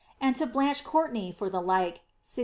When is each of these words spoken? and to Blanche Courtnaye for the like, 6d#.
and 0.19 0.35
to 0.35 0.47
Blanche 0.47 0.83
Courtnaye 0.83 1.31
for 1.31 1.47
the 1.47 1.61
like, 1.61 2.01
6d#. 2.25 2.39